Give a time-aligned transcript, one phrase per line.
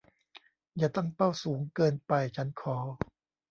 [0.77, 2.77] อย่าตั้งเป้าฉันสูงเกินไป ฉันขอ